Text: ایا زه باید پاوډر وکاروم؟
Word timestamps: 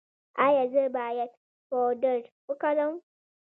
ایا 0.45 0.63
زه 0.73 0.81
باید 0.97 1.31
پاوډر 1.69 2.19
وکاروم؟ 2.49 2.95